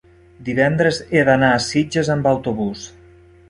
divendres 0.47 1.01
he 1.11 1.21
d'anar 1.29 1.51
a 1.57 1.61
Sitges 1.67 2.13
amb 2.17 2.33
autobús. 2.33 2.91